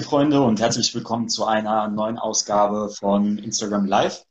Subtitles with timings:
[0.00, 4.24] Freunde und herzlich willkommen zu einer neuen Ausgabe von Instagram Live.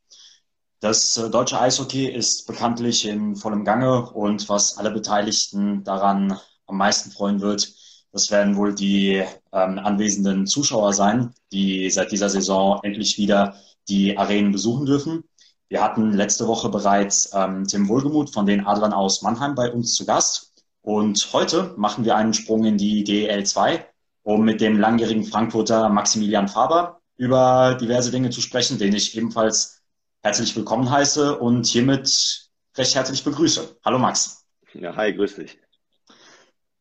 [0.79, 6.77] Das äh, deutsche Eishockey ist bekanntlich in vollem Gange und was alle Beteiligten daran am
[6.77, 7.71] meisten freuen wird,
[8.11, 13.55] das werden wohl die ähm, anwesenden Zuschauer sein, die seit dieser Saison endlich wieder
[13.87, 15.25] die Arenen besuchen dürfen.
[15.69, 19.93] Wir hatten letzte Woche bereits ähm, Tim Wohlgemuth von den Adlern aus Mannheim bei uns
[19.93, 20.53] zu Gast.
[20.81, 23.90] Und heute machen wir einen Sprung in die DEL 2
[24.23, 29.81] um mit dem langjährigen Frankfurter Maximilian Faber über diverse Dinge zu sprechen, den ich ebenfalls
[30.21, 33.77] herzlich willkommen heiße und hiermit recht herzlich begrüße.
[33.83, 34.45] Hallo Max.
[34.73, 35.59] Ja, hi, grüß dich.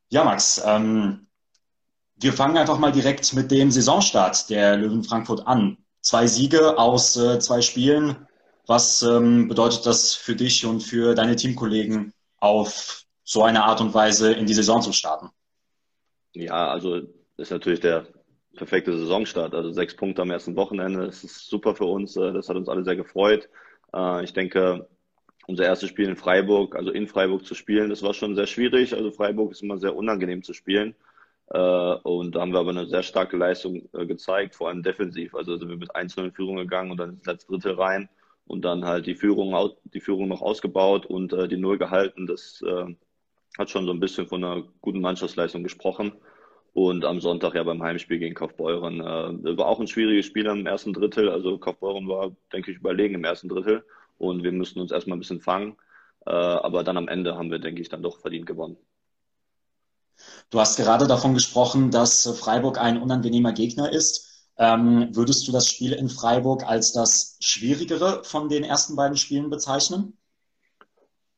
[0.09, 1.27] Ja, Max, ähm,
[2.17, 5.79] wir fangen einfach mal direkt mit dem Saisonstart der Löwen Frankfurt an.
[6.01, 8.27] Zwei Siege aus äh, zwei Spielen.
[8.67, 13.95] Was ähm, bedeutet das für dich und für deine Teamkollegen auf so eine Art und
[13.95, 15.31] Weise in die Saison zu starten?
[16.33, 17.01] Ja, also
[17.41, 18.07] ist natürlich der
[18.57, 19.55] perfekte Saisonstart.
[19.55, 22.17] Also sechs Punkte am ersten Wochenende, das ist super für uns.
[22.17, 23.49] Äh, das hat uns alle sehr gefreut.
[23.95, 24.89] Äh, ich denke,
[25.47, 28.95] unser erstes Spiel in Freiburg, also in Freiburg zu spielen, das war schon sehr schwierig.
[28.95, 30.95] Also Freiburg ist immer sehr unangenehm zu spielen.
[31.49, 35.35] Äh, und da haben wir aber eine sehr starke Leistung gezeigt, vor allem defensiv.
[35.35, 38.09] Also sind wir mit 1-0 in Führung gegangen und dann ins letzte Drittel rein
[38.47, 42.27] und dann halt die Führung, die Führung noch ausgebaut und die Null gehalten.
[42.27, 42.63] Das
[43.59, 46.13] hat schon so ein bisschen von einer guten Mannschaftsleistung gesprochen.
[46.73, 50.67] Und am Sonntag ja beim Heimspiel gegen Kaufbeuren äh, war auch ein schwieriges Spiel im
[50.67, 51.29] ersten Drittel.
[51.29, 53.85] Also Kaufbeuren war, denke ich, überlegen im ersten Drittel.
[54.19, 55.77] Und wir mussten uns erstmal ein bisschen fangen.
[56.27, 58.77] Äh, aber dann am Ende haben wir, denke ich, dann doch verdient gewonnen.
[60.51, 64.31] Du hast gerade davon gesprochen, dass Freiburg ein unangenehmer Gegner ist.
[64.59, 69.49] Ähm, würdest du das Spiel in Freiburg als das schwierigere von den ersten beiden Spielen
[69.49, 70.19] bezeichnen?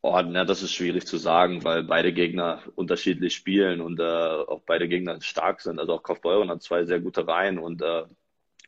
[0.05, 4.63] Oh, na, das ist schwierig zu sagen, weil beide Gegner unterschiedlich spielen und äh, auch
[4.67, 5.79] beide Gegner stark sind.
[5.79, 8.05] Also auch Kaufbeuren hat zwei sehr gute Reihen und äh,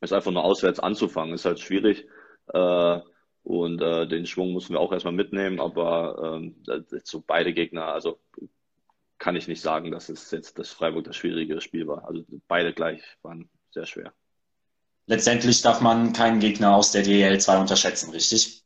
[0.00, 2.06] ist einfach nur auswärts anzufangen, ist halt schwierig.
[2.52, 3.00] Äh,
[3.42, 6.56] und äh, den Schwung müssen wir auch erstmal mitnehmen, aber ähm,
[7.02, 8.20] so beide Gegner, also
[9.18, 12.06] kann ich nicht sagen, dass es jetzt das Freiburg das schwierigere Spiel war.
[12.06, 14.12] Also beide gleich waren sehr schwer.
[15.06, 18.63] Letztendlich darf man keinen Gegner aus der DL 2 unterschätzen, richtig?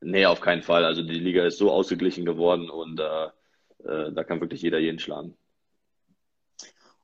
[0.00, 0.84] Nee, auf keinen Fall.
[0.84, 3.26] Also die Liga ist so ausgeglichen geworden und äh,
[3.84, 5.36] äh, da kann wirklich jeder jeden schlagen.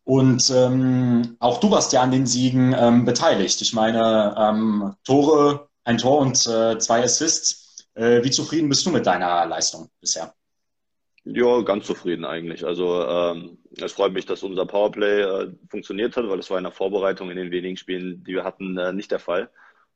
[0.04, 3.60] Und ähm, auch du warst ja an den Siegen ähm, beteiligt.
[3.62, 7.88] Ich meine, ähm, Tore, ein Tor und äh, zwei Assists.
[7.94, 10.34] Äh, wie zufrieden bist du mit deiner Leistung bisher?
[11.24, 12.66] Ja, ganz zufrieden eigentlich.
[12.66, 16.64] Also ähm, es freut mich, dass unser Powerplay äh, funktioniert hat, weil das war in
[16.64, 19.50] der Vorbereitung in den wenigen Spielen, die wir hatten, äh, nicht der Fall.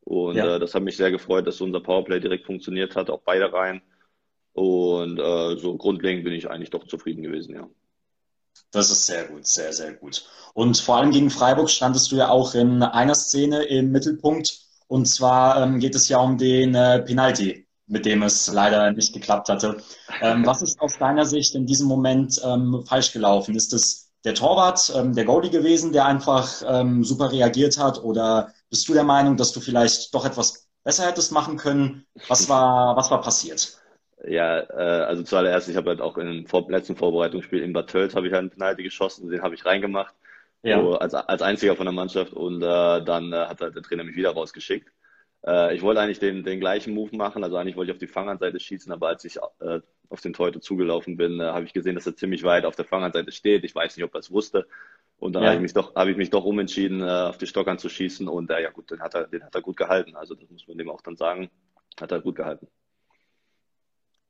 [0.08, 0.56] Und ja.
[0.56, 3.82] äh, das hat mich sehr gefreut, dass unser Powerplay direkt funktioniert hat, auch beide Reihen.
[4.54, 7.68] Und äh, so grundlegend bin ich eigentlich doch zufrieden gewesen, ja.
[8.70, 10.24] Das ist sehr gut, sehr, sehr gut.
[10.54, 14.60] Und vor allem gegen Freiburg standest du ja auch in einer Szene im Mittelpunkt.
[14.86, 19.12] Und zwar ähm, geht es ja um den äh, Penalty, mit dem es leider nicht
[19.12, 19.76] geklappt hatte.
[20.22, 23.54] Ähm, was ist aus deiner Sicht in diesem Moment ähm, falsch gelaufen?
[23.54, 28.02] Ist es der Torwart, ähm, der Goalie gewesen, der einfach ähm, super reagiert hat?
[28.02, 32.06] Oder bist du der Meinung, dass du vielleicht doch etwas besser hättest machen können?
[32.28, 33.78] Was war, was war passiert?
[34.26, 38.14] Ja, äh, also zuallererst, ich habe halt auch im vor letzten Vorbereitungsspiel in Bad Tölz
[38.14, 40.14] habe ich halt einen Penalty geschossen, den habe ich reingemacht.
[40.62, 40.80] Ja.
[40.80, 44.02] So, als, als einziger von der Mannschaft und äh, dann äh, hat halt der Trainer
[44.02, 44.90] mich wieder rausgeschickt.
[45.46, 48.08] Äh, ich wollte eigentlich den, den gleichen Move machen, also eigentlich wollte ich auf die
[48.08, 51.94] Fanghandseite schießen, aber als ich äh, auf den Torhüter zugelaufen bin, äh, habe ich gesehen,
[51.94, 53.64] dass er ziemlich weit auf der Fanghandseite steht.
[53.64, 54.66] Ich weiß nicht, ob er es wusste.
[55.18, 55.48] Und dann ja.
[55.48, 58.28] habe ich mich doch, habe ich mich doch umentschieden, äh, auf die Stockern zu schießen.
[58.28, 60.14] Und äh, ja gut, den hat er, den hat er gut gehalten.
[60.16, 61.50] Also das muss man dem auch dann sagen.
[62.00, 62.68] Hat er gut gehalten.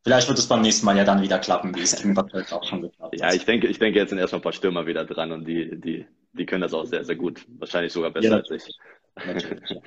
[0.03, 2.65] Vielleicht wird es beim nächsten Mal ja dann wieder klappen, wie es gegen Bad auch
[2.65, 3.21] schon geklappt hat.
[3.21, 5.78] Ja, ich denke, ich denke, jetzt sind erstmal ein paar Stürmer wieder dran und die,
[5.78, 7.44] die, die können das auch sehr, sehr gut.
[7.59, 8.78] Wahrscheinlich sogar besser ja, als ich.
[9.16, 9.78] Natürlich.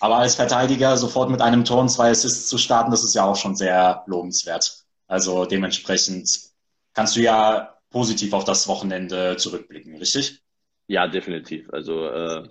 [0.00, 3.24] Aber als Verteidiger sofort mit einem Tor und zwei Assists zu starten, das ist ja
[3.24, 4.84] auch schon sehr lobenswert.
[5.06, 6.50] Also dementsprechend
[6.92, 10.42] kannst du ja positiv auf das Wochenende zurückblicken, richtig?
[10.88, 11.70] Ja, definitiv.
[11.70, 12.48] Also äh,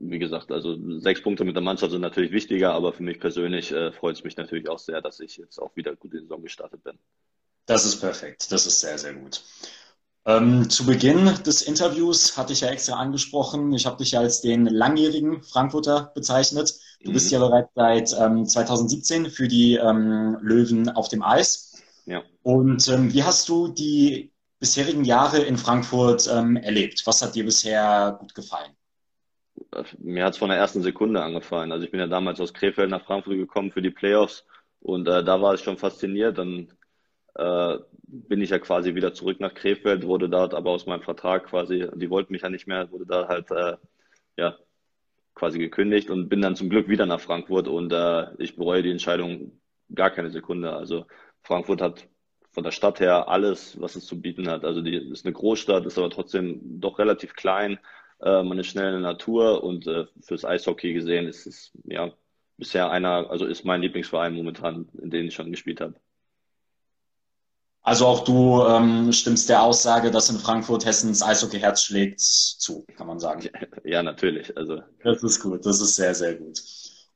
[0.00, 3.70] wie gesagt, also sechs Punkte mit der Mannschaft sind natürlich wichtiger, aber für mich persönlich
[3.70, 6.24] äh, freut es mich natürlich auch sehr, dass ich jetzt auch wieder gut in die
[6.24, 6.98] Saison gestartet bin.
[7.66, 8.50] Das ist perfekt.
[8.50, 9.42] Das ist sehr, sehr gut.
[10.26, 14.42] Ähm, zu Beginn des Interviews hatte ich ja extra angesprochen, ich habe dich ja als
[14.42, 16.74] den langjährigen Frankfurter bezeichnet.
[17.02, 17.14] Du mhm.
[17.14, 21.69] bist ja bereits seit ähm, 2017 für die ähm, Löwen auf dem Eis.
[22.06, 22.22] Ja.
[22.42, 27.02] Und ähm, wie hast du die bisherigen Jahre in Frankfurt ähm, erlebt?
[27.06, 28.72] Was hat dir bisher gut gefallen?
[29.98, 31.72] Mir hat es von der ersten Sekunde angefallen.
[31.72, 34.44] Also ich bin ja damals aus Krefeld nach Frankfurt gekommen für die Playoffs
[34.80, 36.38] und äh, da war ich schon fasziniert.
[36.38, 36.72] Dann
[37.34, 41.46] äh, bin ich ja quasi wieder zurück nach Krefeld, wurde dort aber aus meinem Vertrag
[41.46, 43.76] quasi, die wollten mich ja nicht mehr, wurde da halt äh,
[44.36, 44.56] ja
[45.34, 48.90] quasi gekündigt und bin dann zum Glück wieder nach Frankfurt und äh, ich bereue die
[48.90, 49.60] Entscheidung
[49.94, 50.72] gar keine Sekunde.
[50.72, 51.06] Also
[51.42, 52.08] Frankfurt hat
[52.52, 54.64] von der Stadt her alles, was es zu bieten hat.
[54.64, 57.78] Also die ist eine Großstadt, ist aber trotzdem doch relativ klein.
[58.20, 62.12] Äh, man ist schnell in der Natur und äh, fürs Eishockey gesehen ist es ja
[62.56, 65.94] bisher einer, also ist mein Lieblingsverein momentan, in dem ich schon gespielt habe.
[67.82, 73.06] Also auch du ähm, stimmst der Aussage, dass in Frankfurt Hessens Eishockey-Herz schlägt, zu, kann
[73.06, 73.48] man sagen.
[73.84, 74.54] Ja, natürlich.
[74.56, 74.82] Also.
[75.02, 76.60] Das ist gut, das ist sehr, sehr gut.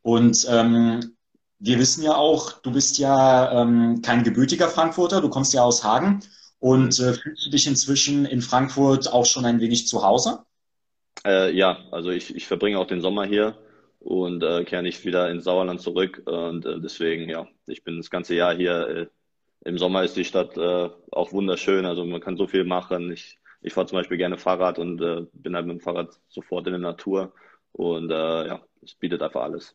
[0.03, 1.15] Und ähm,
[1.59, 5.85] wir wissen ja auch, du bist ja ähm, kein gebürtiger Frankfurter, du kommst ja aus
[5.85, 6.21] Hagen.
[6.65, 10.45] Und äh, fühlst du dich inzwischen in Frankfurt auch schon ein wenig zu Hause?
[11.27, 13.59] Äh, ja, also ich, ich verbringe auch den Sommer hier
[14.01, 16.23] und äh, kehre nicht wieder ins Sauerland zurück.
[16.25, 18.89] Und äh, deswegen, ja, ich bin das ganze Jahr hier.
[18.89, 19.07] Äh,
[19.69, 21.85] Im Sommer ist die Stadt äh, auch wunderschön.
[21.85, 23.13] Also man kann so viel machen.
[23.13, 24.99] Ich, ich fahre zum Beispiel gerne Fahrrad und
[25.33, 27.35] bin halt mit dem Fahrrad sofort in der Natur.
[27.73, 29.75] Und ja, es bietet einfach alles.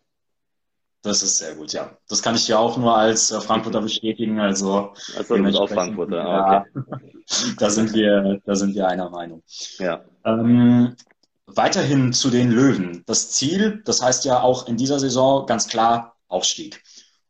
[1.01, 1.97] Das ist sehr gut, ja.
[2.09, 4.39] Das kann ich ja auch nur als äh, Frankfurter bestätigen.
[4.39, 6.25] Also, also du bist auch Frankfurter.
[6.25, 7.55] Ah, okay.
[7.57, 9.41] da sind wir, da sind wir einer Meinung.
[9.77, 10.03] Ja.
[10.25, 10.95] Ähm,
[11.45, 13.03] weiterhin zu den Löwen.
[13.05, 16.83] Das Ziel, das heißt ja auch in dieser Saison ganz klar Aufstieg.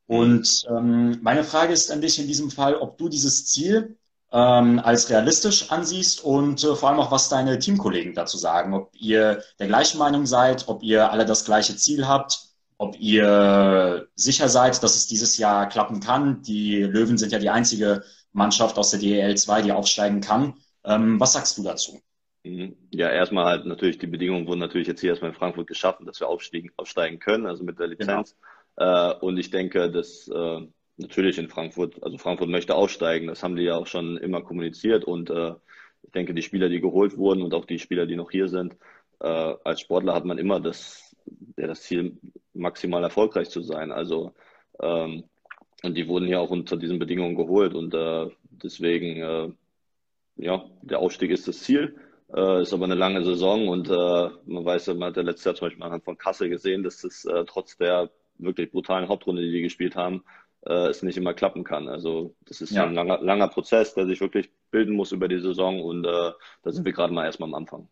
[0.08, 3.98] Und ähm, meine Frage ist an dich in diesem Fall, ob du dieses Ziel
[4.32, 8.74] ähm, als realistisch ansiehst und äh, vor allem auch, was deine Teamkollegen dazu sagen.
[8.74, 12.49] Ob ihr der gleichen Meinung seid, ob ihr alle das gleiche Ziel habt
[12.80, 16.42] ob ihr sicher seid, dass es dieses Jahr klappen kann.
[16.44, 20.54] Die Löwen sind ja die einzige Mannschaft aus der DEL 2, die aufsteigen kann.
[20.86, 22.00] Ähm, was sagst du dazu?
[22.46, 22.78] Mhm.
[22.92, 26.22] Ja, erstmal halt natürlich, die Bedingungen wurden natürlich jetzt hier erstmal in Frankfurt geschaffen, dass
[26.22, 28.38] wir aufsteigen, aufsteigen können, also mit der Lizenz.
[28.78, 29.12] Genau.
[29.12, 30.62] Äh, und ich denke, dass äh,
[30.96, 35.04] natürlich in Frankfurt, also Frankfurt möchte aufsteigen, das haben die ja auch schon immer kommuniziert
[35.04, 35.54] und äh,
[36.04, 38.78] ich denke, die Spieler, die geholt wurden und auch die Spieler, die noch hier sind,
[39.20, 39.28] äh,
[39.66, 41.09] als Sportler hat man immer das
[41.58, 42.18] ja, das Ziel,
[42.54, 43.92] maximal erfolgreich zu sein.
[43.92, 44.34] Also
[44.82, 45.26] ähm,
[45.84, 49.50] und die wurden ja auch unter diesen Bedingungen geholt und äh, deswegen äh,
[50.36, 51.96] ja, der Aufstieg ist das Ziel.
[52.34, 55.56] Äh, ist aber eine lange Saison und äh, man weiß, man hat ja letztes Jahr
[55.56, 59.52] zum Beispiel anhand von Kassel gesehen, dass das äh, trotz der wirklich brutalen Hauptrunde, die
[59.52, 60.24] die gespielt haben,
[60.66, 61.88] äh, es nicht immer klappen kann.
[61.88, 62.86] Also das ist ja.
[62.86, 66.36] ein langer, langer Prozess, der sich wirklich bilden muss über die Saison und da
[66.66, 67.90] sind wir gerade mal erstmal am Anfang.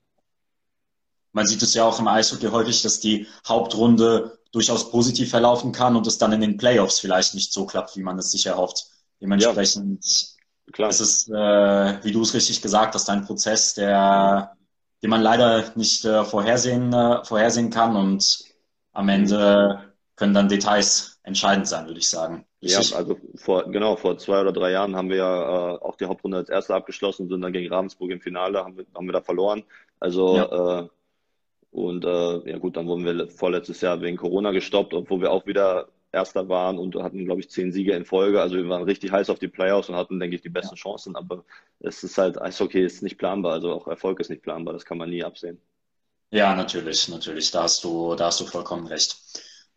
[1.38, 5.96] Man sieht es ja auch im Eishockey häufig, dass die Hauptrunde durchaus positiv verlaufen kann
[5.96, 8.88] und es dann in den Playoffs vielleicht nicht so klappt, wie man es sich erhofft.
[9.22, 10.90] Dementsprechend ja, klar.
[10.90, 14.58] ist es, äh, wie du es richtig gesagt hast, ein Prozess, der,
[15.04, 18.40] den man leider nicht äh, vorhersehen, äh, vorhersehen kann und
[18.94, 22.48] am Ende können dann Details entscheidend sein, würde ich sagen.
[22.64, 22.90] Richtig?
[22.90, 26.06] Ja, also vor, genau, vor zwei oder drei Jahren haben wir ja äh, auch die
[26.06, 29.22] Hauptrunde als Erster abgeschlossen, sind dann gegen Ravensburg im Finale, haben wir, haben wir da
[29.22, 29.64] verloren.
[30.00, 30.80] Also ja.
[30.80, 30.88] äh,
[31.78, 35.46] und äh, ja gut, dann wurden wir vorletztes Jahr wegen Corona gestoppt, obwohl wir auch
[35.46, 38.42] wieder Erster waren und hatten, glaube ich, zehn Siege in Folge.
[38.42, 40.82] Also wir waren richtig heiß auf die Playoffs und hatten, denke ich, die besten ja.
[40.82, 41.16] Chancen.
[41.16, 41.44] Aber
[41.80, 44.98] es ist halt, Eishockey ist nicht planbar, also auch Erfolg ist nicht planbar, das kann
[44.98, 45.62] man nie absehen.
[46.32, 49.16] Ja, natürlich, natürlich, da hast du, da hast du vollkommen recht.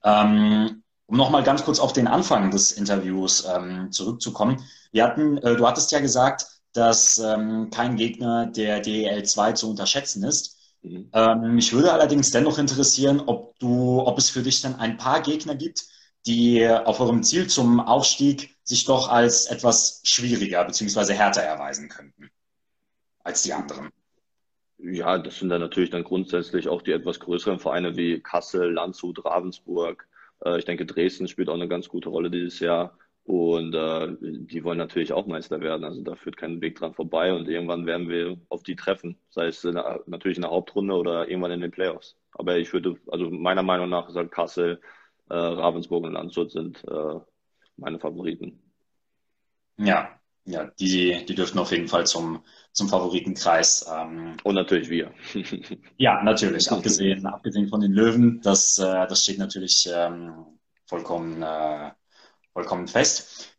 [0.03, 4.65] Ähm, um nochmal ganz kurz auf den Anfang des Interviews ähm, zurückzukommen.
[4.93, 9.69] Wir hatten, äh, du hattest ja gesagt, dass ähm, kein Gegner der DEL 2 zu
[9.69, 10.60] unterschätzen ist.
[10.83, 11.11] Mhm.
[11.13, 15.23] Ähm, mich würde allerdings dennoch interessieren, ob du, ob es für dich dann ein paar
[15.23, 15.85] Gegner gibt,
[16.27, 21.15] die auf eurem Ziel zum Aufstieg sich doch als etwas schwieriger bzw.
[21.15, 22.31] härter erweisen könnten
[23.25, 23.91] als die anderen.
[24.79, 29.25] Ja, das sind dann natürlich dann grundsätzlich auch die etwas größeren Vereine wie Kassel, Landshut,
[29.25, 30.09] Ravensburg.
[30.45, 32.97] Äh, ich denke, Dresden spielt auch eine ganz gute Rolle dieses Jahr.
[33.31, 35.85] Und äh, die wollen natürlich auch Meister werden.
[35.85, 37.33] Also da führt kein Weg dran vorbei.
[37.33, 39.17] Und irgendwann werden wir auf die treffen.
[39.29, 42.17] Sei es in der, natürlich in der Hauptrunde oder irgendwann in den Playoffs.
[42.33, 44.81] Aber ich würde, also meiner Meinung nach ist halt Kassel,
[45.29, 47.21] äh, Ravensburg und Landshut sind äh,
[47.77, 48.61] meine Favoriten.
[49.79, 50.11] Ja,
[50.45, 53.89] ja, die, die dürften auf jeden Fall zum, zum Favoritenkreis.
[53.95, 55.13] Ähm, und natürlich wir.
[55.99, 56.69] ja, natürlich.
[56.69, 61.93] abgesehen, abgesehen von den Löwen, das, äh, das steht natürlich ähm, vollkommen äh,
[62.53, 63.51] vollkommen fest.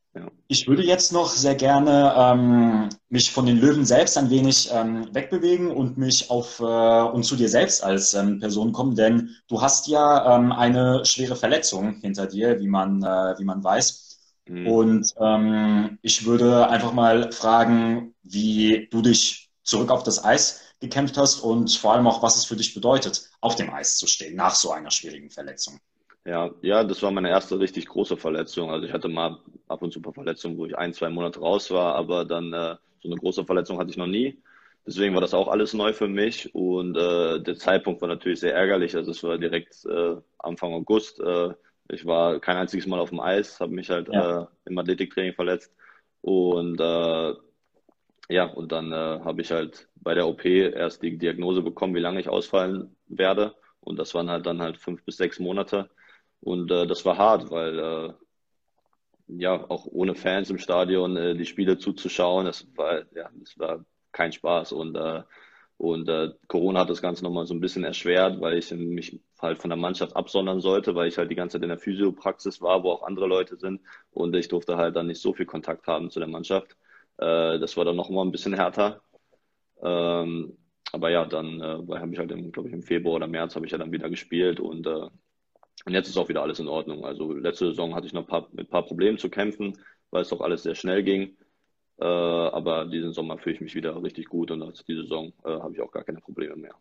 [0.47, 5.07] Ich würde jetzt noch sehr gerne ähm, mich von den Löwen selbst ein wenig ähm,
[5.13, 9.61] wegbewegen und mich auf äh, und zu dir selbst als ähm, Person kommen, denn du
[9.61, 14.19] hast ja ähm, eine schwere Verletzung hinter dir, wie man äh, wie man weiß.
[14.49, 14.67] Mhm.
[14.67, 21.17] Und ähm, ich würde einfach mal fragen, wie du dich zurück auf das Eis gekämpft
[21.17, 24.35] hast und vor allem auch, was es für dich bedeutet, auf dem Eis zu stehen
[24.35, 25.79] nach so einer schwierigen Verletzung.
[26.25, 28.69] Ja, ja, das war meine erste richtig große Verletzung.
[28.69, 31.39] Also ich hatte mal ab und zu ein paar Verletzungen, wo ich ein, zwei Monate
[31.39, 34.39] raus war, aber dann äh, so eine große Verletzung hatte ich noch nie.
[34.85, 38.53] Deswegen war das auch alles neu für mich und äh, der Zeitpunkt war natürlich sehr
[38.53, 38.95] ärgerlich.
[38.95, 41.19] Also es war direkt äh, Anfang August.
[41.19, 41.53] Äh,
[41.89, 44.43] ich war kein einziges Mal auf dem Eis, habe mich halt ja.
[44.43, 45.73] äh, im Athletiktraining verletzt
[46.21, 47.33] und äh,
[48.29, 52.19] ja, und dann habe ich halt bei der OP erst die Diagnose bekommen, wie lange
[52.21, 53.55] ich ausfallen werde.
[53.81, 55.89] Und das waren halt dann halt fünf bis sechs Monate.
[56.41, 58.13] Und äh, das war hart, weil äh,
[59.27, 63.85] ja auch ohne Fans im Stadion äh, die Spiele zuzuschauen, das war ja, das war
[64.11, 65.23] kein Spaß und äh,
[65.77, 69.57] und äh, Corona hat das Ganze nochmal so ein bisschen erschwert, weil ich mich halt
[69.57, 72.83] von der Mannschaft absondern sollte, weil ich halt die ganze Zeit in der Physiopraxis war,
[72.83, 73.81] wo auch andere Leute sind
[74.11, 76.77] und ich durfte halt dann nicht so viel Kontakt haben zu der Mannschaft.
[77.17, 79.01] Äh, das war dann nochmal ein bisschen härter.
[79.81, 80.57] Ähm,
[80.91, 83.71] aber ja, dann äh, habe ich halt, glaube ich, im Februar oder März habe ich
[83.71, 85.07] ja dann wieder gespielt und äh,
[85.85, 87.05] und jetzt ist auch wieder alles in Ordnung.
[87.05, 89.77] Also letzte Saison hatte ich noch ein paar, mit ein paar Problemen zu kämpfen,
[90.11, 91.37] weil es doch alles sehr schnell ging.
[91.99, 95.49] Äh, aber diesen Sommer fühle ich mich wieder richtig gut und als diese Saison äh,
[95.49, 96.75] habe ich auch gar keine Probleme mehr.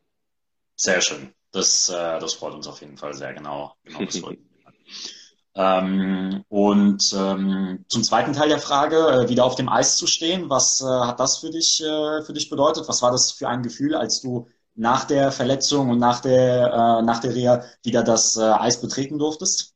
[0.77, 1.33] Sehr schön.
[1.53, 3.75] Das, äh, das freut uns auf jeden Fall sehr genau.
[3.85, 4.23] genau das
[5.55, 10.49] ähm, und ähm, zum zweiten Teil der Frage, äh, wieder auf dem Eis zu stehen,
[10.49, 12.89] was äh, hat das für dich, äh, für dich bedeutet?
[12.89, 17.03] Was war das für ein Gefühl, als du nach der Verletzung und nach der, äh,
[17.03, 19.75] nach der Reha wieder das äh, Eis betreten durftest?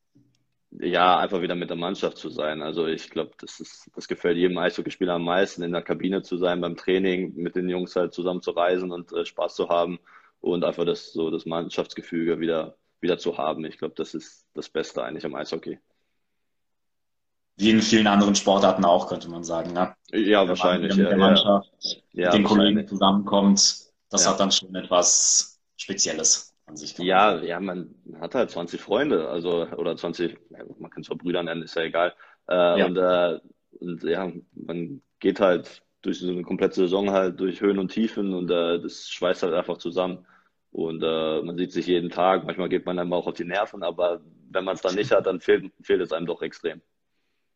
[0.80, 2.60] Ja, einfach wieder mit der Mannschaft zu sein.
[2.60, 6.36] Also ich glaube, das ist, das gefällt jedem Eishockeyspieler am meisten, in der Kabine zu
[6.36, 10.00] sein, beim Training, mit den Jungs halt zusammen zu reisen und äh, Spaß zu haben
[10.40, 13.64] und einfach das so das Mannschaftsgefüge wieder, wieder zu haben.
[13.64, 15.78] Ich glaube, das ist das Beste eigentlich am Eishockey.
[17.56, 19.94] Wie in vielen anderen Sportarten auch, könnte man sagen, ne?
[20.10, 20.96] Ja, Wenn wahrscheinlich.
[20.96, 21.70] mit ja, der Mannschaft,
[22.12, 22.26] ja.
[22.26, 23.83] mit den Kollegen zusammenkommt,
[24.14, 24.30] das ja.
[24.30, 26.96] hat dann schon etwas Spezielles an sich.
[26.98, 30.38] Ja, ja, man hat halt 20 Freunde, also oder 20,
[30.78, 32.14] man kann es auch Brüder nennen, ist ja egal.
[32.48, 32.86] Äh, ja.
[32.86, 33.40] Und, äh,
[33.80, 38.34] und ja, man geht halt durch so eine komplette Saison halt durch Höhen und Tiefen
[38.34, 40.26] und äh, das schweißt halt einfach zusammen.
[40.70, 43.82] Und äh, man sieht sich jeden Tag, manchmal geht man einem auch auf die Nerven,
[43.82, 46.80] aber wenn man es dann nicht hat, dann fehlt, fehlt es einem doch extrem.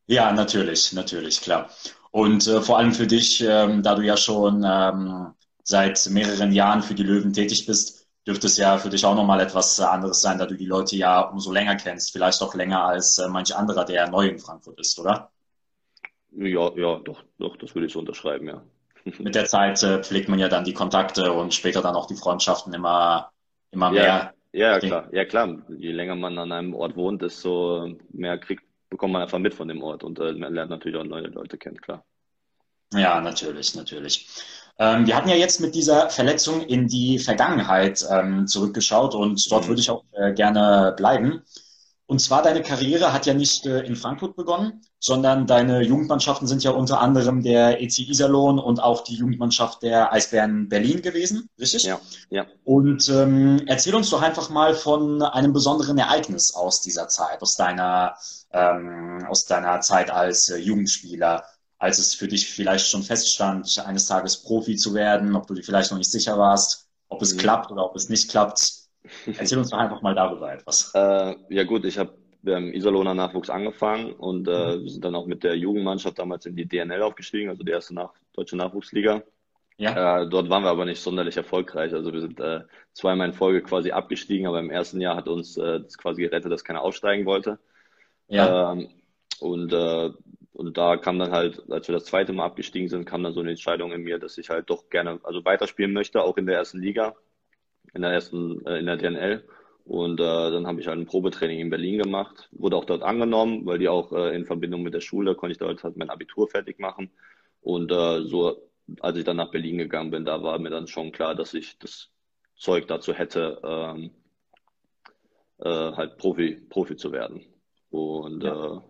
[0.07, 1.71] Ja, natürlich, natürlich, klar.
[2.11, 5.35] Und äh, vor allem für dich, ähm, da du ja schon ähm,
[5.69, 9.41] seit mehreren Jahren für die Löwen tätig bist, dürfte es ja für dich auch nochmal
[9.41, 13.19] etwas anderes sein, da du die Leute ja umso länger kennst, vielleicht auch länger als
[13.19, 15.31] äh, manch anderer, der neu in Frankfurt ist, oder?
[16.33, 18.63] Ja, ja, doch, doch, das würde ich so unterschreiben, ja.
[19.19, 22.17] Mit der Zeit äh, pflegt man ja dann die Kontakte und später dann auch die
[22.17, 23.31] Freundschaften immer,
[23.71, 24.33] immer mehr.
[24.53, 25.59] Ja, ja, klar, ja klar.
[25.69, 29.69] Je länger man an einem Ort wohnt, desto mehr kriegt, bekommt man einfach mit von
[29.69, 32.05] dem Ort und äh, man lernt natürlich auch neue Leute kennen, klar.
[32.95, 34.27] Ja, natürlich, natürlich.
[34.79, 39.65] Ähm, wir hatten ja jetzt mit dieser Verletzung in die Vergangenheit ähm, zurückgeschaut und dort
[39.65, 39.69] mhm.
[39.69, 41.43] würde ich auch äh, gerne bleiben.
[42.11, 46.65] Und zwar deine Karriere hat ja nicht äh, in Frankfurt begonnen, sondern deine Jugendmannschaften sind
[46.65, 51.83] ja unter anderem der EC Iserlohn und auch die Jugendmannschaft der Eisbären Berlin gewesen, richtig?
[51.83, 52.01] Ja.
[52.31, 52.47] ja.
[52.65, 57.57] Und ähm, erzähl uns doch einfach mal von einem besonderen Ereignis aus dieser Zeit, aus
[57.57, 58.15] deiner,
[58.53, 61.45] ähm, aus deiner Zeit als äh, Jugendspieler
[61.79, 65.63] als es für dich vielleicht schon feststand, eines Tages Profi zu werden, ob du dir
[65.63, 67.39] vielleicht noch nicht sicher warst, ob es mhm.
[67.39, 68.89] klappt oder ob es nicht klappt.
[69.27, 70.93] Erzähl uns doch einfach mal darüber etwas.
[70.95, 74.83] Äh, ja gut, ich habe beim Iserlohner Nachwuchs angefangen und äh, mhm.
[74.83, 77.95] wir sind dann auch mit der Jugendmannschaft damals in die DNL aufgestiegen, also die erste
[77.95, 79.23] nach deutsche Nachwuchsliga.
[79.77, 80.23] Ja.
[80.23, 81.95] Äh, dort waren wir aber nicht sonderlich erfolgreich.
[81.95, 85.57] Also wir sind äh, zweimal in Folge quasi abgestiegen, aber im ersten Jahr hat uns
[85.57, 87.61] äh, das quasi gerettet, dass keiner aufsteigen wollte.
[88.27, 88.73] Ja.
[88.73, 88.89] Ähm,
[89.39, 90.11] und äh,
[90.59, 93.39] und da kam dann halt, als wir das zweite Mal abgestiegen sind, kam dann so
[93.39, 96.57] eine Entscheidung in mir, dass ich halt doch gerne, also weiterspielen möchte, auch in der
[96.57, 97.15] ersten Liga,
[97.95, 99.49] in der ersten, äh, in der DNL.
[99.85, 103.67] Und äh, dann habe ich halt ein Probetraining in Berlin gemacht, wurde auch dort angenommen,
[103.67, 106.49] weil die auch äh, in Verbindung mit der Schule konnte ich dort halt mein Abitur
[106.49, 107.09] fertig machen.
[107.61, 111.13] Und äh, so, als ich dann nach Berlin gegangen bin, da war mir dann schon
[111.13, 112.11] klar, dass ich das
[112.57, 114.11] Zeug dazu hätte, ähm,
[115.59, 117.47] äh, halt Profi, Profi zu werden.
[117.91, 118.83] Und ja.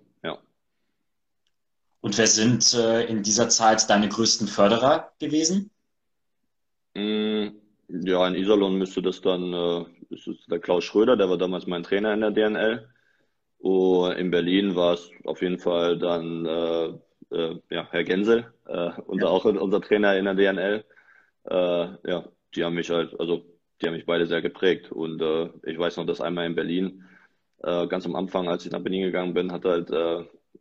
[2.09, 5.71] Und wer sind äh, in dieser Zeit deine größten Förderer gewesen?
[6.95, 7.49] Mm,
[7.89, 11.67] ja, in Iserlohn müsste das dann, äh, ist es der Klaus Schröder, der war damals
[11.67, 12.89] mein Trainer in der DNL.
[13.59, 16.87] Und in Berlin war es auf jeden Fall dann äh,
[17.31, 19.31] äh, ja, Herr Gensel, äh, unser, ja.
[19.31, 20.85] auch unser Trainer in der DNL.
[21.45, 22.25] Äh, ja,
[22.55, 23.45] die haben mich halt, also
[23.83, 24.91] die haben mich beide sehr geprägt.
[24.91, 27.05] Und äh, ich weiß noch, dass einmal in Berlin,
[27.63, 29.91] äh, ganz am Anfang, als ich nach Berlin gegangen bin, hat halt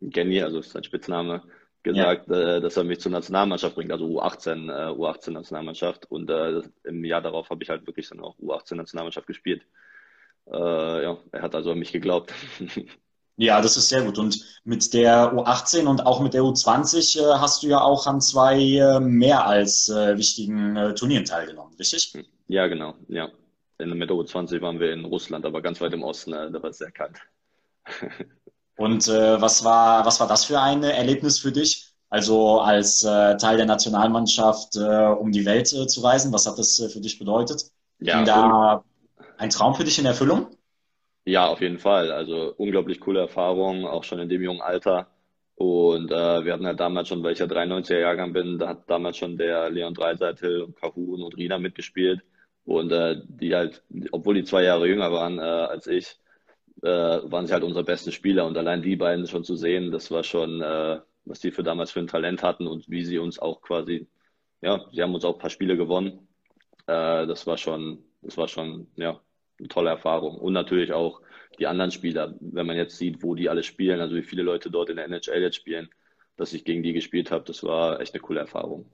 [0.00, 1.42] Genny, also ist sein Spitzname,
[1.82, 2.56] gesagt, ja.
[2.56, 6.10] äh, dass er mich zur Nationalmannschaft bringt, also U18, äh, U18 Nationalmannschaft.
[6.10, 9.62] Und äh, im Jahr darauf habe ich halt wirklich dann auch U18 Nationalmannschaft gespielt.
[10.46, 12.32] äh, ja, er hat also an mich geglaubt.
[13.40, 14.18] Ja, das ist sehr gut.
[14.18, 18.20] Und mit der U18 und auch mit der U20 äh, hast du ja auch an
[18.20, 22.14] zwei äh, mehr als wichtigen Turnieren teilgenommen, richtig?
[22.48, 22.94] Ja, genau.
[23.06, 23.30] Ja.
[23.78, 26.70] In, mit der U20 waren wir in Russland, aber ganz weit im Osten, da war
[26.70, 27.20] es sehr kalt.
[28.78, 31.92] und äh, was war, was war das für ein Erlebnis für dich?
[32.10, 37.18] Also als Teil der Nationalmannschaft um die Welt zu reisen, was hat das für dich
[37.18, 37.64] bedeutet?
[37.98, 38.82] Ja, Ging da
[39.36, 40.46] ein Traum für dich in Erfüllung?
[41.24, 42.10] Ja, auf jeden Fall.
[42.10, 45.08] Also unglaublich coole Erfahrung, auch schon in dem jungen Alter.
[45.56, 48.88] Und äh, wir hatten halt damals schon, weil ich ja 93er Jahrgang bin, da hat
[48.88, 52.22] damals schon der Leon Dreiseitel und Kahun und Rina mitgespielt.
[52.64, 53.82] Und äh, die halt,
[54.12, 56.16] obwohl die zwei Jahre jünger waren äh, als ich,
[56.82, 58.46] äh, waren sie halt unsere besten Spieler.
[58.46, 61.90] Und allein die beiden schon zu sehen, das war schon, äh, was die für damals
[61.90, 64.08] für ein Talent hatten und wie sie uns auch quasi,
[64.60, 66.28] ja, sie haben uns auch ein paar Spiele gewonnen.
[66.86, 69.20] Äh, das war schon, das war schon, ja,
[69.58, 70.36] eine tolle Erfahrung.
[70.38, 71.20] Und natürlich auch
[71.58, 74.70] die anderen Spieler, wenn man jetzt sieht, wo die alle spielen, also wie viele Leute
[74.70, 75.88] dort in der NHL jetzt spielen,
[76.36, 78.86] dass ich gegen die gespielt habe, das war echt eine coole Erfahrung.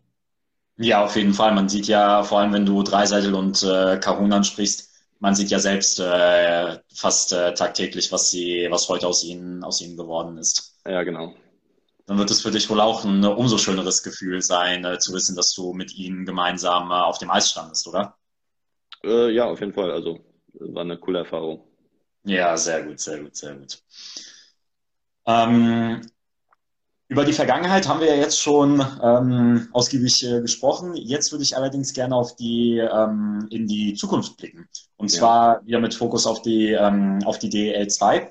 [0.76, 1.54] Ja, auf jeden Fall.
[1.54, 4.93] Man sieht ja, vor allem wenn du Dreiseitel und äh, Kahun ansprichst,
[5.24, 9.80] man sieht ja selbst äh, fast äh, tagtäglich, was sie, was heute aus ihnen, aus
[9.80, 10.78] ihnen geworden ist.
[10.86, 11.34] Ja, genau.
[12.04, 15.34] Dann wird es für dich wohl auch ein umso schöneres Gefühl sein, äh, zu wissen,
[15.34, 18.18] dass du mit ihnen gemeinsam äh, auf dem Eis standest, oder?
[19.02, 19.92] Äh, ja, auf jeden Fall.
[19.92, 20.18] Also
[20.60, 21.64] war eine coole Erfahrung.
[22.24, 23.78] Ja, sehr gut, sehr gut, sehr gut.
[25.24, 26.02] Ähm,
[27.08, 30.94] über die Vergangenheit haben wir ja jetzt schon ähm, ausgiebig äh, gesprochen.
[30.96, 34.68] Jetzt würde ich allerdings gerne auf die ähm, in die Zukunft blicken.
[34.96, 35.18] Und ja.
[35.18, 38.30] zwar wieder mit Fokus auf die ähm, auf die DL 2.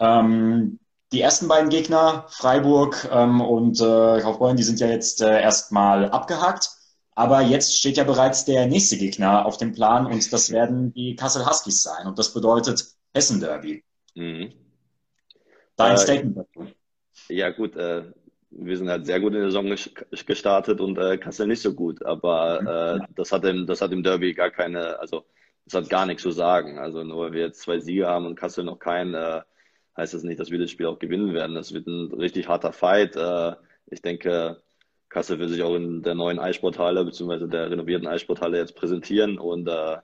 [0.00, 0.78] Ähm,
[1.12, 6.10] die ersten beiden Gegner, Freiburg ähm, und äh, Kaufbeuren, die sind ja jetzt äh, erstmal
[6.10, 6.70] abgehakt.
[7.14, 11.14] Aber jetzt steht ja bereits der nächste Gegner auf dem Plan und das werden die
[11.14, 12.06] Kassel Huskies sein.
[12.06, 13.84] Und das bedeutet Hessen Derby.
[14.14, 14.52] Mhm.
[15.76, 16.72] Dein äh, Statement dazu.
[17.28, 18.04] Ja, gut, äh,
[18.50, 19.74] wir sind halt sehr gut in der Saison
[20.26, 22.04] gestartet und äh, Kassel nicht so gut.
[22.04, 23.02] Aber mhm.
[23.02, 25.24] äh, das, hat im, das hat im Derby gar keine, also
[25.64, 26.78] das hat gar nichts zu sagen.
[26.78, 29.40] Also nur weil wir jetzt zwei Siege haben und Kassel noch keinen, äh,
[29.96, 31.54] heißt das nicht, dass wir das Spiel auch gewinnen werden.
[31.54, 33.16] Das wird ein richtig harter Fight.
[33.16, 33.54] Äh,
[33.86, 34.62] ich denke,
[35.08, 37.46] Kassel will sich auch in der neuen Eissporthalle bzw.
[37.46, 39.98] der renovierten Eissporthalle jetzt präsentieren und äh,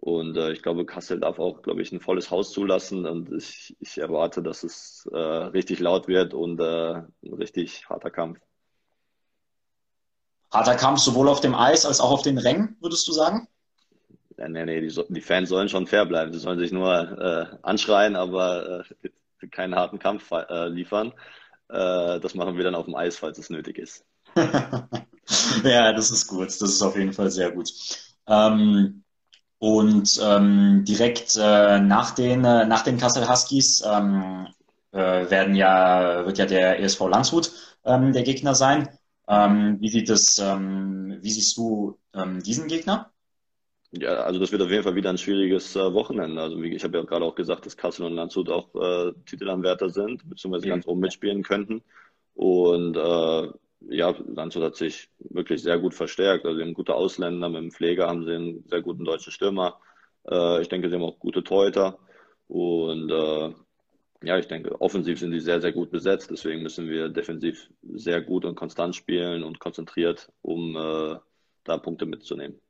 [0.00, 3.76] und äh, ich glaube, Kassel darf auch, glaube ich, ein volles Haus zulassen und ich,
[3.80, 8.38] ich erwarte, dass es äh, richtig laut wird und äh, ein richtig harter Kampf.
[10.52, 13.48] Harter Kampf sowohl auf dem Eis als auch auf den Rängen, würdest du sagen?
[14.38, 16.32] Ja, nee, nee, die, die, Fans sollen schon fair bleiben.
[16.32, 21.12] Sie sollen sich nur äh, anschreien, aber äh, keinen harten Kampf äh, liefern.
[21.70, 24.02] Das machen wir dann auf dem Eis, falls es nötig ist.
[25.64, 26.46] ja, das ist gut.
[26.46, 27.70] Das ist auf jeden Fall sehr gut.
[28.26, 29.04] Ähm,
[29.58, 34.46] und ähm, direkt äh, nach den äh, nach den Kassel Huskies ähm,
[34.92, 37.52] äh, werden ja wird ja der ESV Landshut
[37.84, 38.88] ähm, der Gegner sein.
[39.28, 40.38] Ähm, wie sieht es?
[40.38, 43.10] Ähm, wie siehst du ähm, diesen Gegner?
[43.90, 46.40] Ja, also das wird auf jeden Fall wieder ein schwieriges äh, Wochenende.
[46.42, 49.88] Also wie, ich habe ja gerade auch gesagt, dass Kassel und Landshut auch äh, Titelanwärter
[49.88, 50.74] sind, beziehungsweise ja.
[50.74, 51.82] ganz oben mitspielen könnten.
[52.34, 53.48] Und äh,
[53.80, 56.44] ja, Landshut hat sich wirklich sehr gut verstärkt.
[56.44, 59.80] Also sie haben gute Ausländer, mit dem Pfleger haben sie einen sehr guten deutschen Stürmer.
[60.28, 61.98] Äh, ich denke, sie haben auch gute Torhüter.
[62.48, 63.54] Und äh,
[64.22, 66.30] ja, ich denke, offensiv sind sie sehr, sehr gut besetzt.
[66.30, 71.16] Deswegen müssen wir defensiv sehr gut und konstant spielen und konzentriert, um äh,
[71.64, 72.60] da Punkte mitzunehmen.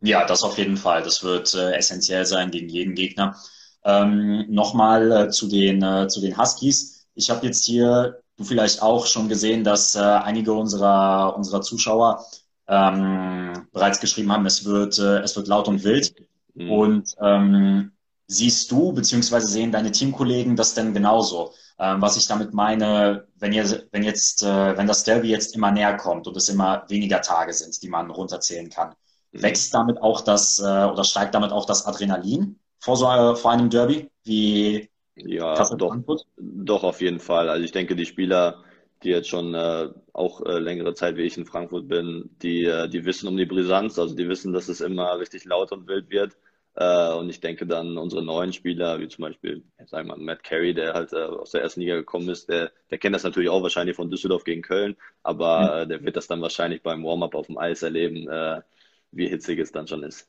[0.00, 1.02] Ja, das auf jeden Fall.
[1.02, 3.36] Das wird äh, essentiell sein gegen jeden Gegner.
[3.84, 7.06] Ähm, Nochmal äh, zu, den, äh, zu den Huskies.
[7.14, 12.24] Ich habe jetzt hier du vielleicht auch schon gesehen, dass äh, einige unserer, unserer Zuschauer
[12.68, 16.14] ähm, bereits geschrieben haben, es wird, äh, es wird laut und wild.
[16.54, 16.70] Mhm.
[16.70, 17.92] Und ähm,
[18.26, 21.52] siehst du, beziehungsweise sehen deine Teamkollegen das denn genauso?
[21.78, 25.70] Ähm, was ich damit meine, wenn, ihr, wenn jetzt, äh, wenn das Derby jetzt immer
[25.72, 28.94] näher kommt und es immer weniger Tage sind, die man runterzählen kann,
[29.32, 29.42] mhm.
[29.42, 33.50] wächst damit auch das äh, oder steigt damit auch das Adrenalin vor so äh, vor
[33.50, 34.10] einem Derby?
[34.22, 34.88] Wie,
[35.24, 35.96] ja, doch,
[36.36, 37.48] doch, auf jeden Fall.
[37.48, 38.62] Also ich denke, die Spieler,
[39.02, 42.88] die jetzt schon äh, auch äh, längere Zeit wie ich in Frankfurt bin, die, äh,
[42.88, 46.10] die wissen um die Brisanz, also die wissen, dass es immer richtig laut und wild
[46.10, 46.36] wird.
[46.74, 50.44] Äh, und ich denke dann unsere neuen Spieler, wie zum Beispiel, sagen wir mal, Matt
[50.44, 53.50] Carey, der halt äh, aus der ersten Liga gekommen ist, der, der kennt das natürlich
[53.50, 55.88] auch wahrscheinlich von Düsseldorf gegen Köln, aber mhm.
[55.88, 58.62] der wird das dann wahrscheinlich beim Warm-up auf dem Eis erleben, äh,
[59.10, 60.28] wie hitzig es dann schon ist.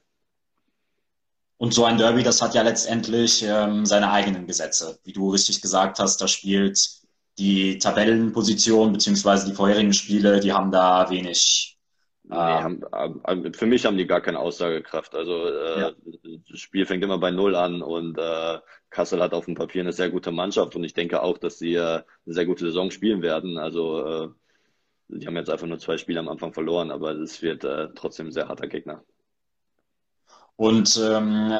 [1.60, 4.98] Und so ein Derby, das hat ja letztendlich ähm, seine eigenen Gesetze.
[5.04, 6.80] Wie du richtig gesagt hast, da spielt
[7.38, 11.78] die Tabellenposition beziehungsweise die vorherigen Spiele, die haben da wenig,
[12.24, 15.16] Nee, haben, für mich haben die gar keine Aussagekraft.
[15.16, 15.92] Also äh, ja.
[16.50, 19.94] das Spiel fängt immer bei Null an und äh, Kassel hat auf dem Papier eine
[19.94, 23.22] sehr gute Mannschaft und ich denke auch, dass sie äh, eine sehr gute Saison spielen
[23.22, 23.58] werden.
[23.58, 24.30] Also äh,
[25.10, 28.28] die haben jetzt einfach nur zwei Spiele am Anfang verloren, aber es wird äh, trotzdem
[28.28, 29.04] ein sehr harter Gegner.
[30.60, 31.54] Und ähm,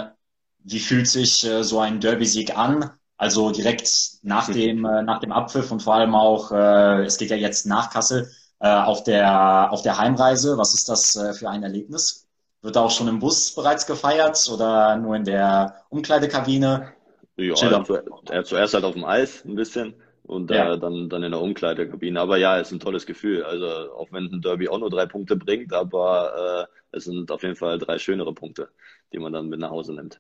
[0.66, 2.92] wie fühlt sich äh, so ein Derby-Sieg an?
[3.16, 3.90] Also direkt
[4.24, 7.66] nach dem, äh, nach dem Abpfiff und vor allem auch, äh, es geht ja jetzt
[7.66, 10.58] nach Kassel, äh, auf, der, auf der Heimreise.
[10.58, 12.28] Was ist das äh, für ein Erlebnis?
[12.62, 16.92] Wird da auch schon im Bus bereits gefeiert oder nur in der Umkleidekabine?
[17.38, 17.96] Ja, zu,
[18.30, 20.74] äh, zuerst halt auf dem Eis ein bisschen und ja.
[20.74, 22.20] äh, dann, dann in der Umkleidekabine.
[22.20, 23.46] Aber ja, es ist ein tolles Gefühl.
[23.46, 27.44] Also auch wenn ein Derby auch nur drei Punkte bringt, aber äh, es sind auf
[27.44, 28.70] jeden Fall drei schönere Punkte,
[29.14, 30.20] die man dann mit nach Hause nimmt.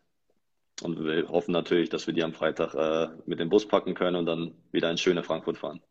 [0.81, 4.15] Und wir hoffen natürlich, dass wir die am Freitag äh, mit dem Bus packen können
[4.15, 5.81] und dann wieder ins schöne Frankfurt fahren.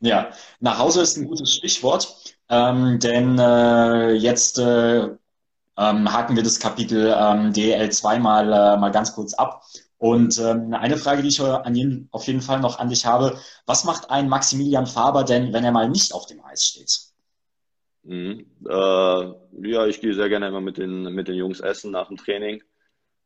[0.00, 0.30] Ja,
[0.60, 5.10] nach Hause ist ein gutes Stichwort, ähm, denn äh, jetzt äh,
[5.76, 9.62] ähm, haken wir das Kapitel ähm, DL2 mal, äh, mal ganz kurz ab.
[9.98, 13.84] Und ähm, eine Frage, die ich jeden, auf jeden Fall noch an dich habe, was
[13.84, 17.11] macht ein Maximilian Faber denn, wenn er mal nicht auf dem Eis steht?
[18.04, 18.46] Mhm.
[18.68, 22.16] Äh, ja, ich gehe sehr gerne immer mit den, mit den Jungs essen nach dem
[22.16, 22.62] Training.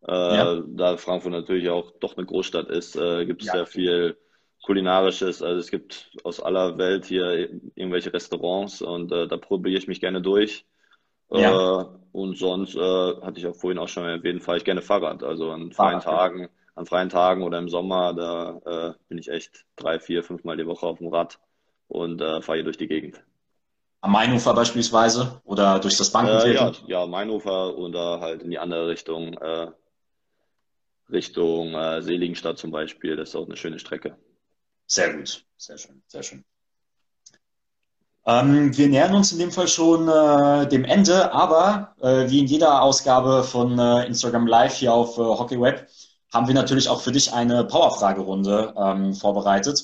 [0.07, 0.63] Äh, ja.
[0.67, 3.55] Da Frankfurt natürlich auch doch eine Großstadt ist, äh, gibt es ja.
[3.55, 4.17] sehr viel
[4.63, 5.43] Kulinarisches.
[5.43, 10.01] Also es gibt aus aller Welt hier irgendwelche Restaurants und äh, da probiere ich mich
[10.01, 10.67] gerne durch.
[11.31, 11.81] Ja.
[11.81, 15.23] Äh, und sonst äh, hatte ich auch vorhin auch schon erwähnt, fahre ich gerne Fahrrad.
[15.23, 19.65] Also an freien Fahrrad, Tagen, an freien Tagen oder im Sommer, da bin ich echt
[19.77, 21.39] drei, vier, fünf Mal die Woche auf dem Rad
[21.89, 23.23] und fahre hier durch die Gegend.
[24.07, 26.69] Am Mainufer beispielsweise oder durch das Bankenviertel?
[26.69, 29.67] Äh, ja, ja, Mainufer oder halt in die andere Richtung, äh,
[31.11, 33.17] Richtung äh, Seligenstadt zum Beispiel.
[33.17, 34.17] Das ist auch eine schöne Strecke.
[34.87, 36.45] Sehr gut, sehr schön, sehr schön.
[38.27, 42.47] Ähm, wir nähern uns in dem Fall schon äh, dem Ende, aber äh, wie in
[42.47, 45.89] jeder Ausgabe von äh, Instagram Live hier auf äh, Hockey Web
[46.33, 49.83] haben wir natürlich auch für dich eine Powerfragerunde ähm, vorbereitet,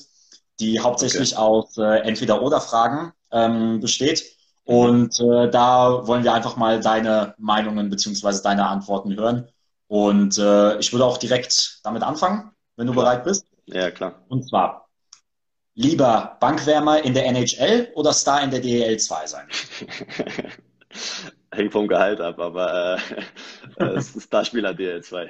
[0.61, 1.41] die hauptsächlich okay.
[1.41, 4.23] aus äh, Entweder-Oder-Fragen ähm, besteht.
[4.65, 9.49] Und äh, da wollen wir einfach mal deine Meinungen beziehungsweise deine Antworten hören.
[9.87, 13.45] Und äh, ich würde auch direkt damit anfangen, wenn du bereit bist.
[13.65, 14.23] Ja, klar.
[14.29, 14.87] Und zwar,
[15.75, 19.47] lieber Bankwärmer in der NHL oder Star in der DEL 2 sein?
[21.51, 22.97] Hängt vom Gehalt ab, aber
[23.77, 25.29] äh, äh Starspieler DEL 2.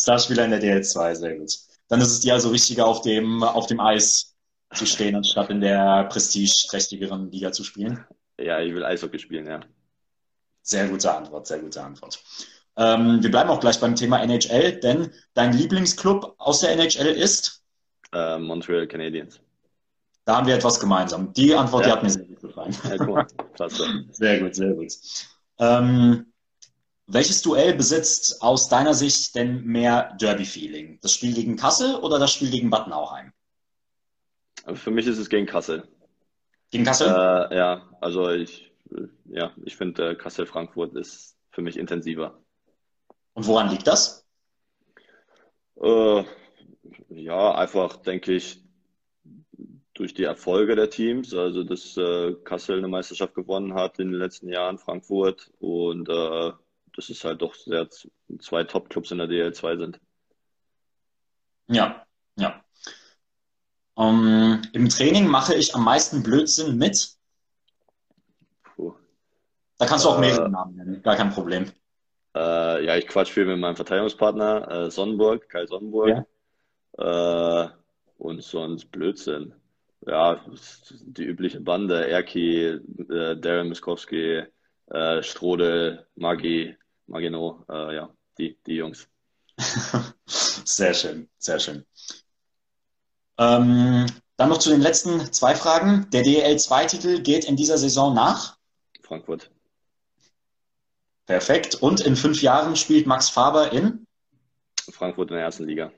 [0.00, 1.52] Starspieler in der DEL 2, sehr gut.
[1.88, 4.35] Dann ist es dir also wichtiger, auf dem, auf dem Eis
[4.74, 8.04] zu stehen, anstatt in der prestigeträchtigeren Liga zu spielen?
[8.38, 9.60] Ja, ich will Eishockey spielen, ja.
[10.62, 12.22] Sehr gute Antwort, sehr gute Antwort.
[12.76, 17.62] Ähm, wir bleiben auch gleich beim Thema NHL, denn dein Lieblingsclub aus der NHL ist?
[18.12, 19.40] Äh, Montreal Canadiens.
[20.24, 21.32] Da haben wir etwas gemeinsam.
[21.32, 21.88] Die Antwort, ja.
[21.88, 22.76] die hat mir sehr gut gefallen.
[22.84, 23.26] Ja, cool.
[24.10, 24.92] Sehr gut, sehr gut.
[25.58, 26.32] Ähm,
[27.06, 30.98] welches Duell besitzt aus deiner Sicht denn mehr Derby-Feeling?
[31.00, 33.32] Das Spiel gegen Kassel oder das Spiel gegen Bad Nauheim?
[34.74, 35.86] Für mich ist es gegen Kassel.
[36.70, 37.08] Gegen Kassel?
[37.08, 38.72] Äh, ja, also ich,
[39.26, 42.40] ja, ich finde, äh, Kassel-Frankfurt ist für mich intensiver.
[43.34, 44.26] Und woran liegt das?
[45.80, 46.24] Äh,
[47.10, 48.62] ja, einfach denke ich,
[49.94, 54.20] durch die Erfolge der Teams, also dass äh, Kassel eine Meisterschaft gewonnen hat in den
[54.20, 56.52] letzten Jahren, Frankfurt und äh,
[56.94, 57.88] dass es halt doch sehr
[58.38, 60.00] zwei Top-Clubs in der DL2 sind.
[61.68, 62.05] Ja.
[63.96, 67.16] Um, ähm, Im Training mache ich am meisten Blödsinn mit.
[68.62, 68.94] Puh.
[69.78, 71.72] Da kannst du auch mehrere äh, Namen nennen, gar kein Problem.
[72.34, 76.26] Äh, ja, ich quatsch viel mit meinem Verteidigungspartner äh, Sonnenburg, Kai Sonnenburg.
[76.98, 77.64] Ja.
[77.64, 77.68] Äh,
[78.18, 79.54] und sonst Blödsinn
[80.06, 80.44] ja,
[81.00, 84.44] die übliche Bande, Erki, äh, Darren Miskowski,
[84.88, 89.08] äh, Strode, Magi, Magino, ja, die, die Jungs.
[90.26, 91.84] sehr schön, sehr schön.
[93.38, 96.08] Ähm, dann noch zu den letzten zwei Fragen.
[96.10, 98.56] Der DL2-Titel geht in dieser Saison nach?
[99.02, 99.50] Frankfurt.
[101.26, 101.74] Perfekt.
[101.76, 104.06] Und in fünf Jahren spielt Max Faber in?
[104.90, 105.92] Frankfurt in der ersten Liga.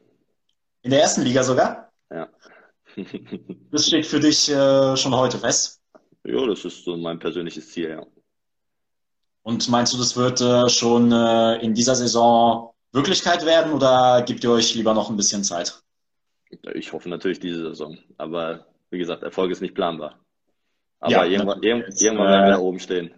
[0.82, 1.92] In der ersten Liga sogar?
[2.10, 2.28] Ja.
[3.70, 5.80] Das steht für dich äh, schon heute fest?
[6.24, 8.06] Ja, das ist so mein persönliches Ziel, ja.
[9.42, 14.44] Und meinst du, das wird äh, schon äh, in dieser Saison Wirklichkeit werden oder gebt
[14.44, 15.82] ihr euch lieber noch ein bisschen Zeit?
[16.74, 17.98] Ich hoffe natürlich diese Saison.
[18.16, 20.18] Aber wie gesagt, Erfolg ist nicht planbar.
[21.00, 23.12] Aber ja, irgendwann, ist, irgendwann werden wir da oben stehen.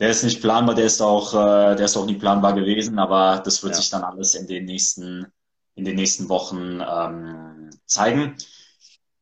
[0.00, 3.40] Der ist nicht planbar, der ist auch, äh, der ist auch nie planbar gewesen, aber
[3.44, 3.80] das wird ja.
[3.80, 5.26] sich dann alles in den nächsten,
[5.76, 8.36] in den nächsten Wochen ähm, zeigen.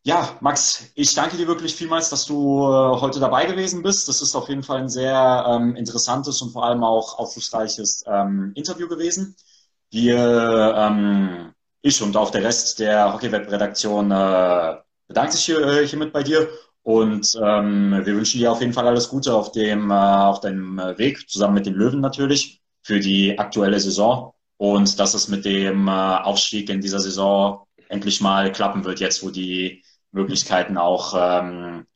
[0.04, 4.08] Ja, Max, ich danke dir wirklich vielmals, dass du äh, heute dabei gewesen bist.
[4.08, 8.52] Das ist auf jeden Fall ein sehr ähm, interessantes und vor allem auch aufschlussreiches ähm,
[8.56, 9.36] Interview gewesen.
[9.90, 14.76] Wir, ähm, ich und auch der Rest der Hockeyweb-Redaktion äh,
[15.08, 16.48] bedankt sich hier, äh, hiermit bei dir
[16.82, 20.78] und ähm, wir wünschen dir auf jeden Fall alles Gute auf dem äh, auf deinem
[20.96, 25.88] Weg zusammen mit den Löwen natürlich für die aktuelle Saison und dass es mit dem
[25.88, 31.86] äh, Aufstieg in dieser Saison endlich mal klappen wird, jetzt wo die Möglichkeiten auch ähm,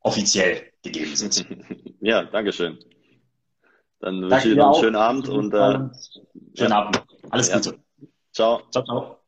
[0.00, 1.44] offiziell gegeben sind.
[2.00, 2.78] Ja, Dankeschön.
[3.98, 5.78] Dann wünsche ich dir noch einen schönen Abend und äh,
[6.54, 6.78] schönen ja.
[6.78, 7.02] Abend.
[7.30, 7.80] Alles Gute.
[8.36, 8.60] 走。
[8.70, 9.25] 走走。